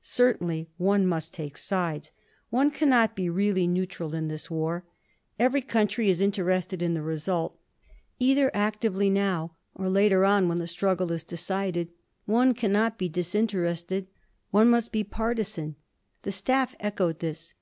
"Certainly. 0.00 0.70
One 0.78 1.06
must 1.06 1.34
take 1.34 1.58
sides. 1.58 2.12
One 2.48 2.70
cannot 2.70 3.14
be 3.14 3.28
really 3.28 3.66
neutral 3.66 4.14
in 4.14 4.28
this 4.28 4.50
war. 4.50 4.84
Every 5.38 5.60
country 5.60 6.08
is 6.08 6.18
interested 6.22 6.80
in 6.80 6.94
the 6.94 7.02
result, 7.02 7.60
either 8.18 8.50
actively 8.54 9.10
now 9.10 9.52
or 9.74 9.90
later 9.90 10.24
on, 10.24 10.48
when 10.48 10.56
the 10.56 10.66
struggle 10.66 11.12
is 11.12 11.24
decided. 11.24 11.90
One 12.24 12.54
cannot 12.54 12.96
be 12.96 13.10
disinterested; 13.10 14.06
one 14.50 14.70
must 14.70 14.92
be 14.92 15.04
partisan." 15.04 15.76
The 16.22 16.32
staff 16.32 16.74
echoed 16.80 17.18
this. 17.18 17.52